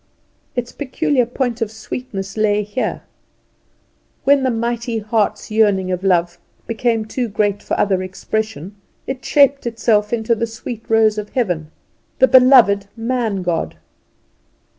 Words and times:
Its 0.55 0.71
peculiar 0.71 1.27
point 1.27 1.61
of 1.61 1.69
sweetness 1.69 2.35
lay 2.35 2.63
here. 2.63 3.03
When 4.23 4.41
the 4.41 4.49
Mighty 4.49 4.97
Heart's 4.97 5.51
yearning 5.51 5.91
of 5.91 6.03
love 6.03 6.39
became 6.65 7.05
too 7.05 7.27
great 7.27 7.61
for 7.61 7.79
other 7.79 8.01
expression, 8.01 8.73
it 9.05 9.23
shaped 9.23 9.67
itself 9.67 10.11
into 10.11 10.33
the 10.33 10.47
sweet 10.47 10.83
Rose 10.89 11.19
of 11.19 11.29
heaven, 11.33 11.69
the 12.17 12.27
beloved 12.27 12.87
Man 12.97 13.43
god. 13.43 13.77